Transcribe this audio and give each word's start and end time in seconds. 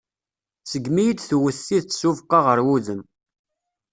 Segmi 0.71 0.99
iyi-d-tewwet 1.01 1.57
tidet 1.67 1.97
s 1.99 2.01
ubeqqa 2.09 2.39
ɣer 2.45 2.59
wudem. 2.65 3.01